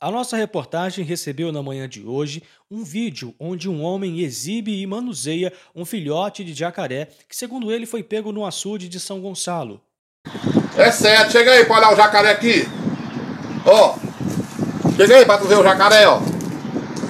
A 0.00 0.12
nossa 0.12 0.36
reportagem 0.36 1.04
recebeu 1.04 1.50
na 1.50 1.60
manhã 1.60 1.88
de 1.88 2.06
hoje 2.06 2.40
um 2.70 2.84
vídeo 2.84 3.34
onde 3.36 3.68
um 3.68 3.82
homem 3.82 4.20
exibe 4.20 4.80
e 4.80 4.86
manuseia 4.86 5.52
um 5.74 5.84
filhote 5.84 6.44
de 6.44 6.54
jacaré 6.54 7.08
que, 7.28 7.36
segundo 7.36 7.72
ele, 7.72 7.84
foi 7.84 8.04
pego 8.04 8.30
no 8.30 8.46
açude 8.46 8.88
de 8.88 9.00
São 9.00 9.20
Gonçalo. 9.20 9.80
É 10.76 10.92
certo, 10.92 11.32
chega 11.32 11.50
aí 11.50 11.64
para 11.64 11.78
olhar 11.78 11.92
o 11.92 11.96
jacaré 11.96 12.30
aqui. 12.30 12.62
Ó, 13.66 13.96
chega 14.94 15.16
aí 15.16 15.26
para 15.26 15.40
tu 15.40 15.48
ver 15.48 15.58
o 15.58 15.64
jacaré, 15.64 16.06
ó. 16.06 16.20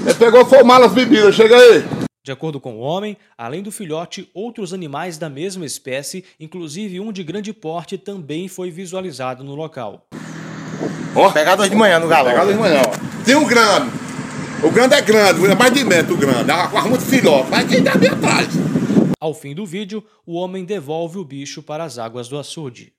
Ele 0.07 0.15
pegou 0.15 0.47
foi 0.47 0.63
malas 0.63 0.91
bebidas, 0.91 1.35
chega 1.35 1.59
aí. 1.59 1.85
De 2.25 2.33
acordo 2.33 2.59
com 2.59 2.77
o 2.77 2.81
homem, 2.81 3.19
além 3.37 3.63
do 3.63 3.71
filhote, 3.71 4.31
outros 4.33 4.73
animais 4.73 5.19
da 5.19 5.29
mesma 5.29 5.67
espécie, 5.67 6.25
inclusive 6.41 7.01
um 7.01 7.13
de 7.13 7.23
grande 7.23 7.53
porte, 7.53 7.99
também 7.99 8.49
foi 8.49 8.71
visualizado 8.71 9.45
no 9.45 9.55
local. 9.55 10.07
Ó. 11.15 11.31
Pegado 11.31 11.63
hoje 11.63 11.71
de 11.71 11.77
manhã 11.77 11.99
no 11.99 12.09
galão. 12.09 12.31
Pegado 12.31 12.49
hoje 12.49 12.57
de 12.57 12.63
manhã, 12.63 12.83
ó. 12.87 13.25
Tem 13.25 13.35
um 13.35 13.47
grande. 13.47 13.91
O 14.63 14.71
grande 14.71 14.95
é 14.95 15.01
grande, 15.01 15.45
é 15.47 15.55
mais 15.55 15.73
de 15.73 15.85
metro 15.85 16.15
o 16.15 16.17
grande. 16.17 16.51
É 16.51 16.81
muito 16.83 17.05
filhote, 17.05 17.49
mas 17.51 17.69
quem 17.69 17.83
tá 17.83 17.97
bem 17.97 18.11
atrás. 18.11 18.49
Ao 19.21 19.35
fim 19.35 19.55
do 19.55 19.65
vídeo, 19.67 20.05
o 20.27 20.35
homem 20.35 20.65
devolve 20.65 21.19
o 21.19 21.25
bicho 21.25 21.63
para 21.63 21.85
as 21.85 21.99
águas 21.99 22.29
do 22.29 22.39
açude. 22.39 22.93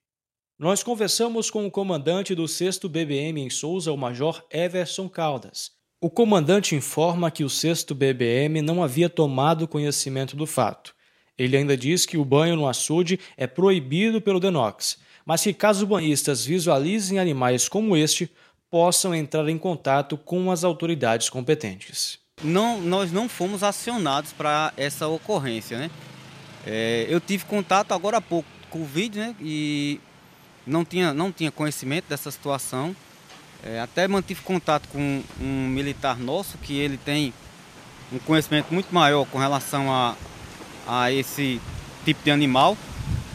Nós 0.58 0.84
conversamos 0.84 1.50
com 1.50 1.66
o 1.66 1.72
comandante 1.72 2.36
do 2.36 2.48
6 2.48 2.80
BBM 2.80 3.42
em 3.42 3.50
Souza, 3.50 3.94
o 3.94 3.98
Major 3.98 4.44
Everson 4.52 5.08
Caldas. 5.08 5.72
O 6.02 6.10
comandante 6.10 6.76
informa 6.76 7.32
que 7.32 7.44
o 7.44 7.50
6 7.50 7.86
BBM 7.94 8.62
não 8.62 8.84
havia 8.84 9.10
tomado 9.10 9.68
conhecimento 9.68 10.36
do 10.36 10.46
fato. 10.46 10.94
Ele 11.38 11.56
ainda 11.56 11.78
diz 11.78 12.06
que 12.06 12.18
o 12.18 12.26
banho 12.26 12.58
no 12.58 12.68
açude 12.68 13.20
é 13.38 13.48
proibido 13.48 14.22
pelo 14.22 14.40
DENOX, 14.40 14.98
mas 15.30 15.44
que 15.44 15.54
caso 15.54 15.86
banhistas 15.86 16.44
visualizem 16.44 17.20
animais 17.20 17.70
como 17.70 17.96
este, 17.96 18.28
possam 18.68 19.14
entrar 19.14 19.48
em 19.48 19.60
contato 19.60 20.18
com 20.18 20.50
as 20.50 20.64
autoridades 20.64 21.30
competentes. 21.30 22.18
Não, 22.44 22.82
nós 22.82 23.12
não 23.12 23.30
fomos 23.30 23.62
acionados 23.62 24.34
para 24.34 24.74
essa 24.76 25.08
ocorrência, 25.08 25.78
né? 25.78 25.92
É, 26.66 27.06
eu 27.08 27.22
tive 27.22 27.46
contato 27.46 27.92
agora 27.92 28.18
há 28.18 28.22
pouco 28.22 28.50
com 28.72 28.82
o 28.82 28.86
vídeo, 28.86 29.22
né? 29.22 29.36
E 29.40 30.02
não 30.66 30.84
tinha, 30.84 31.14
não 31.14 31.32
tinha 31.32 31.52
conhecimento 31.52 32.06
dessa 32.10 32.32
situação. 32.32 32.96
É, 33.64 33.80
até 33.80 34.08
mantive 34.08 34.42
contato 34.42 34.90
com 34.90 35.22
um 35.40 35.68
militar 35.68 36.18
nosso 36.18 36.58
que 36.58 36.76
ele 36.76 36.98
tem 36.98 37.32
um 38.12 38.18
conhecimento 38.18 38.74
muito 38.74 38.92
maior 38.92 39.28
com 39.28 39.38
relação 39.38 39.94
a, 39.94 40.16
a 40.88 41.12
esse 41.12 41.62
tipo 42.04 42.24
de 42.24 42.32
animal, 42.32 42.76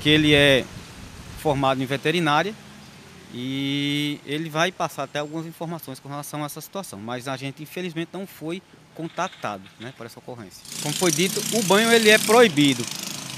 que 0.01 0.09
ele 0.09 0.35
é 0.35 0.65
formado 1.45 1.83
em 1.83 1.85
veterinária 1.85 2.55
e 3.35 4.19
ele 4.25 4.49
vai 4.49 4.73
passar 4.73 5.03
até 5.03 5.19
algumas 5.19 5.45
informações 5.45 6.01
com 6.01 6.09
relação 6.09 6.43
a 6.43 6.47
essa 6.47 6.59
situação, 6.59 6.99
mas 6.99 7.29
a 7.29 7.37
gente 7.37 7.63
infelizmente 7.63 8.09
não 8.15 8.27
foi 8.27 8.63
contactado 8.95 9.63
né, 9.79 9.93
por 9.95 10.07
essa 10.07 10.19
ocorrência. 10.19 10.63
Como 10.83 10.95
foi 10.95 11.13
dito, 11.13 11.43
o 11.53 11.63
banho 11.65 11.93
ele 11.93 12.09
é 12.09 12.17
proibido. 12.17 12.83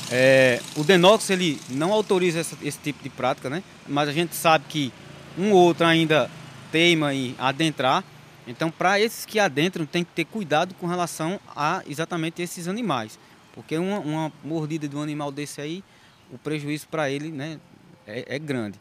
É, 0.09 0.63
o 0.77 0.85
Denox 0.85 1.31
ele 1.31 1.61
não 1.69 1.93
autoriza 1.93 2.39
essa, 2.39 2.57
esse 2.63 2.79
tipo 2.79 3.03
de 3.03 3.11
prática, 3.11 3.51
né? 3.51 3.61
mas 3.89 4.09
a 4.09 4.13
gente 4.13 4.37
sabe 4.37 4.67
que 4.69 4.93
um 5.37 5.51
ou 5.51 5.59
outro 5.65 5.85
ainda 5.85 6.31
teima 6.71 7.13
em 7.13 7.35
adentrar. 7.37 8.05
Então, 8.47 8.71
para 8.71 9.01
esses 9.01 9.27
que 9.27 9.41
adentram, 9.41 9.85
tem 9.85 10.05
que 10.05 10.13
ter 10.13 10.27
cuidado 10.27 10.75
com 10.75 10.87
relação 10.87 11.41
a 11.57 11.83
exatamente 11.89 12.41
esses 12.41 12.69
animais. 12.69 13.19
Porque 13.53 13.77
uma, 13.77 13.99
uma 13.99 14.33
mordida 14.45 14.87
de 14.87 14.95
um 14.95 15.03
animal 15.03 15.33
desse 15.33 15.61
aí, 15.61 15.83
o 16.31 16.39
prejuízo 16.39 16.87
para 16.87 17.11
ele 17.11 17.33
né, 17.33 17.59
é, 18.07 18.37
é 18.37 18.39
grande. 18.39 18.79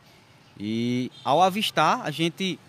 E 0.59 1.11
ao 1.23 1.41
avistar, 1.41 2.01
a 2.03 2.11
gente 2.11 2.59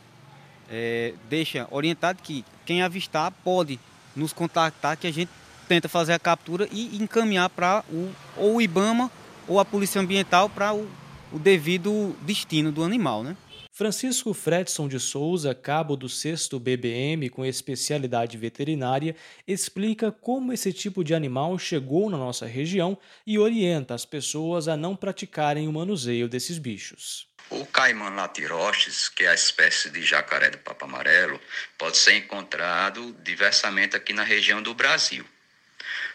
é, 0.69 1.15
deixa 1.29 1.69
orientado 1.71 2.21
que 2.23 2.45
quem 2.65 2.83
avistar 2.83 3.31
pode 3.45 3.79
nos 4.15 4.33
contactar, 4.33 4.97
que 4.97 5.07
a 5.07 5.12
gente 5.12 5.31
tenta 5.69 5.89
fazer 5.89 6.12
a 6.12 6.19
captura 6.19 6.69
e 6.73 6.97
encaminhar 6.97 7.51
para 7.51 7.84
o, 7.91 8.11
ou 8.37 8.57
o 8.57 8.62
IBAMA 8.62 9.11
ou 9.47 9.61
a 9.61 9.65
Polícia 9.65 10.00
Ambiental 10.00 10.49
para 10.49 10.75
o, 10.75 10.89
o 11.33 11.39
devido 11.39 12.17
destino 12.22 12.73
do 12.73 12.83
animal, 12.83 13.23
né? 13.23 13.37
Francisco 13.76 14.32
Fredson 14.32 14.88
de 14.88 14.98
Souza, 14.98 15.54
cabo 15.54 15.98
do 15.98 16.09
6 16.09 16.48
BBM 16.59 17.28
com 17.28 17.44
especialidade 17.44 18.38
veterinária, 18.38 19.14
explica 19.47 20.10
como 20.10 20.50
esse 20.50 20.72
tipo 20.72 21.04
de 21.04 21.14
animal 21.14 21.59
chegou 21.59 22.09
na 22.09 22.16
nossa 22.16 22.47
região 22.47 22.98
e 23.26 23.38
orienta 23.38 23.92
as 23.92 24.06
pessoas 24.06 24.66
a 24.66 24.78
não 24.78 24.97
praticarem 24.97 25.69
o 25.69 25.72
manuseio 25.75 26.26
desses 26.26 26.56
bichos. 26.56 27.28
O 27.50 27.66
caimã 27.66 28.09
latiroches, 28.09 29.10
que 29.10 29.25
é 29.25 29.28
a 29.28 29.34
espécie 29.34 29.91
de 29.91 30.03
jacaré 30.03 30.48
do 30.48 30.56
papo 30.56 30.87
amarelo, 30.87 31.38
pode 31.76 31.98
ser 31.98 32.16
encontrado 32.16 33.14
diversamente 33.22 33.94
aqui 33.94 34.14
na 34.14 34.22
região 34.22 34.62
do 34.62 34.72
Brasil. 34.72 35.26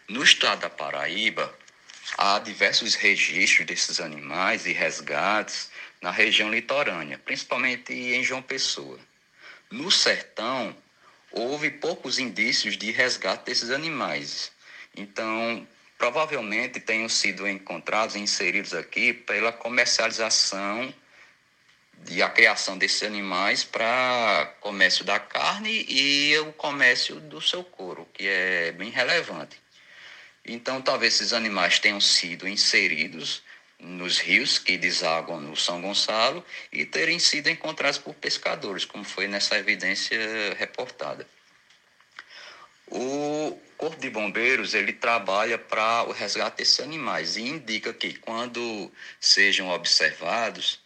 No 0.09 0.23
estado 0.23 0.61
da 0.61 0.69
Paraíba, 0.71 1.53
há 2.17 2.39
diversos 2.39 2.95
registros 2.95 3.67
desses 3.67 3.99
animais 3.99 4.65
e 4.65 4.73
resgates 4.73 5.69
na 6.01 6.09
região 6.11 6.49
litorânea, 6.49 7.19
principalmente 7.19 7.93
em 7.93 8.23
João 8.23 8.41
Pessoa. 8.41 8.99
No 9.69 9.91
sertão, 9.91 10.75
houve 11.31 11.69
poucos 11.69 12.19
indícios 12.19 12.75
de 12.77 12.91
resgate 12.91 13.45
desses 13.45 13.69
animais. 13.69 14.51
Então, 14.95 15.65
provavelmente 15.97 16.79
tenham 16.79 17.07
sido 17.07 17.47
encontrados 17.47 18.15
e 18.15 18.19
inseridos 18.19 18.73
aqui 18.73 19.13
pela 19.13 19.51
comercialização 19.51 20.93
e 22.09 22.21
a 22.23 22.29
criação 22.29 22.77
desses 22.77 23.03
animais 23.03 23.63
para 23.63 24.55
comércio 24.59 25.05
da 25.05 25.19
carne 25.19 25.85
e 25.87 26.37
o 26.39 26.51
comércio 26.53 27.19
do 27.19 27.39
seu 27.39 27.63
couro, 27.63 28.07
que 28.13 28.27
é 28.27 28.71
bem 28.71 28.89
relevante. 28.89 29.61
Então, 30.43 30.81
talvez 30.81 31.13
esses 31.13 31.33
animais 31.33 31.77
tenham 31.77 32.01
sido 32.01 32.47
inseridos 32.47 33.43
nos 33.81 34.19
rios 34.19 34.59
que 34.59 34.77
desaguam 34.77 35.41
no 35.41 35.55
São 35.57 35.81
Gonçalo 35.81 36.45
e 36.71 36.85
terem 36.85 37.17
sido 37.17 37.49
encontrados 37.49 37.97
por 37.97 38.13
pescadores, 38.13 38.85
como 38.85 39.03
foi 39.03 39.27
nessa 39.27 39.57
evidência 39.57 40.19
reportada. 40.57 41.27
O 42.87 43.59
Corpo 43.77 43.99
de 43.99 44.09
Bombeiros 44.09 44.75
ele 44.75 44.93
trabalha 44.93 45.57
para 45.57 46.03
o 46.03 46.11
resgate 46.11 46.57
desses 46.57 46.79
animais 46.79 47.37
e 47.37 47.41
indica 47.41 47.91
que 47.91 48.13
quando 48.13 48.91
sejam 49.19 49.69
observados, 49.69 50.79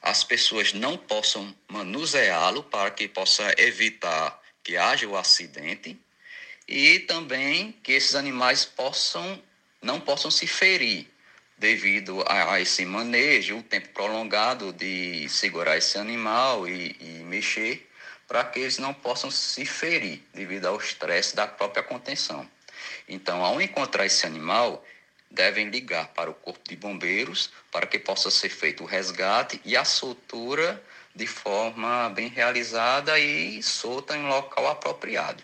as 0.00 0.24
pessoas 0.24 0.72
não 0.72 0.96
possam 0.96 1.54
manuseá-lo 1.68 2.62
para 2.62 2.90
que 2.90 3.06
possa 3.08 3.54
evitar 3.58 4.40
que 4.62 4.76
haja 4.76 5.06
o 5.06 5.16
acidente 5.16 5.98
e 6.66 7.00
também 7.00 7.72
que 7.82 7.92
esses 7.92 8.14
animais 8.14 8.64
possam 8.64 9.42
não 9.82 10.00
possam 10.00 10.30
se 10.30 10.46
ferir 10.46 11.06
devido 11.58 12.22
a, 12.26 12.54
a, 12.54 12.60
esse 12.60 12.84
manejo, 12.84 13.58
o 13.58 13.62
tempo 13.62 13.88
prolongado 13.88 14.72
de 14.72 15.28
segurar 15.28 15.76
esse 15.76 15.98
animal 15.98 16.68
e, 16.68 16.96
e 17.00 17.24
mexer, 17.24 17.88
para 18.26 18.44
que 18.44 18.60
eles 18.60 18.78
não 18.78 18.94
possam 18.94 19.30
se 19.30 19.64
ferir 19.64 20.22
devido 20.32 20.66
ao 20.66 20.78
estresse 20.78 21.34
da 21.34 21.46
própria 21.46 21.82
contenção. 21.82 22.48
Então, 23.08 23.44
ao 23.44 23.60
encontrar 23.60 24.06
esse 24.06 24.26
animal, 24.26 24.84
devem 25.30 25.68
ligar 25.68 26.08
para 26.08 26.30
o 26.30 26.34
Corpo 26.34 26.68
de 26.68 26.76
Bombeiros 26.76 27.50
para 27.70 27.86
que 27.86 27.98
possa 27.98 28.30
ser 28.30 28.48
feito 28.48 28.82
o 28.82 28.86
resgate 28.86 29.60
e 29.64 29.76
a 29.76 29.84
soltura 29.84 30.82
de 31.14 31.26
forma 31.26 32.08
bem 32.10 32.28
realizada 32.28 33.18
e 33.18 33.62
solta 33.62 34.16
em 34.16 34.26
local 34.26 34.68
apropriado. 34.68 35.42